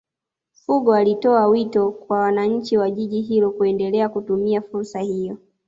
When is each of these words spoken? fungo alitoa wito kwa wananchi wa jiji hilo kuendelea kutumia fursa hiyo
fungo 0.65 0.93
alitoa 0.93 1.47
wito 1.47 1.91
kwa 1.91 2.19
wananchi 2.19 2.77
wa 2.77 2.91
jiji 2.91 3.21
hilo 3.21 3.51
kuendelea 3.51 4.09
kutumia 4.09 4.61
fursa 4.61 4.99
hiyo 4.99 5.37